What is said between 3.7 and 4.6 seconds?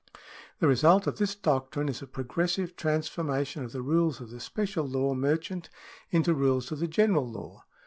the rules of the